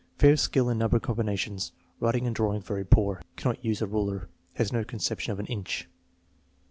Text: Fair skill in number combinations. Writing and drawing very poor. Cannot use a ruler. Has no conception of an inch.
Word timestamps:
Fair 0.17 0.35
skill 0.35 0.67
in 0.67 0.79
number 0.79 0.99
combinations. 0.99 1.73
Writing 1.99 2.25
and 2.25 2.35
drawing 2.35 2.59
very 2.59 2.83
poor. 2.83 3.21
Cannot 3.35 3.63
use 3.63 3.83
a 3.83 3.85
ruler. 3.85 4.29
Has 4.55 4.73
no 4.73 4.83
conception 4.83 5.31
of 5.31 5.39
an 5.39 5.45
inch. 5.45 5.87